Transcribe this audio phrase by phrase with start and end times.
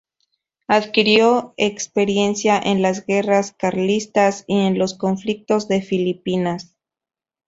[0.67, 6.75] Adquirió experiencia en las guerras carlistas y en los conflictos de Filipinas.